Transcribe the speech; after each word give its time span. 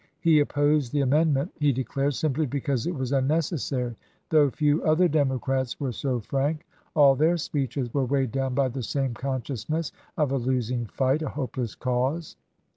He 0.19 0.39
opposed 0.39 0.91
the 0.91 1.01
amendment, 1.01 1.51
he 1.59 1.71
declared, 1.71 2.15
simply 2.15 2.47
because 2.47 2.87
it 2.87 2.95
was 2.95 3.11
unnecessary. 3.11 3.95
THE 4.31 4.37
THIRTEENTH 4.49 4.59
AMENDMENT 4.59 4.61
83 4.63 4.73
Though 4.73 4.77
few 4.79 4.91
other 4.91 5.07
Democrats 5.07 5.79
were 5.79 5.91
so 5.91 6.19
frank, 6.21 6.65
all 6.95 7.13
chap.iv. 7.13 7.19
their 7.19 7.37
speeches 7.37 7.93
were 7.93 8.05
weighed 8.05 8.31
down 8.31 8.55
by 8.55 8.67
the 8.69 8.81
same 8.81 9.13
consciousness 9.13 9.91
of 10.17 10.31
a 10.31 10.37
losing 10.37 10.87
fight, 10.87 11.21
a 11.21 11.29
hopeless 11.29 11.75
cause. 11.75 12.35